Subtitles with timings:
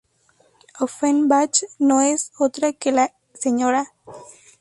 [0.79, 3.93] Offenbach, no es otra que la Sra.